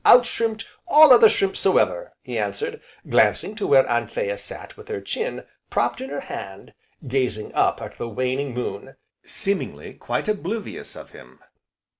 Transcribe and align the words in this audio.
"Out 0.03 0.25
shrimped 0.25 0.65
all 0.87 1.13
other 1.13 1.29
shrimps 1.29 1.59
so 1.59 1.77
ever!" 1.77 2.13
he 2.23 2.35
answered, 2.35 2.81
glancing 3.07 3.53
to 3.53 3.67
where 3.67 3.87
Anthea 3.87 4.35
sat 4.35 4.75
with 4.75 4.87
her 4.87 4.99
chin 4.99 5.45
propped 5.69 6.01
in 6.01 6.09
her 6.09 6.21
hand, 6.21 6.73
gazing 7.07 7.53
up 7.53 7.83
at 7.83 7.99
the 7.99 8.09
waning 8.09 8.51
moon, 8.55 8.95
seemingly 9.23 9.93
quite 9.93 10.27
oblivious 10.27 10.95
of 10.95 11.11
him. 11.11 11.37